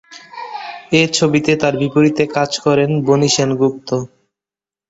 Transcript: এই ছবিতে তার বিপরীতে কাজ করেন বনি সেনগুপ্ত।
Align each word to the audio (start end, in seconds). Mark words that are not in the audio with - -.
এই 0.91 1.07
ছবিতে 1.17 1.51
তার 1.61 1.73
বিপরীতে 1.81 2.23
কাজ 2.35 2.51
করেন 2.65 2.89
বনি 3.07 3.29
সেনগুপ্ত। 3.35 3.89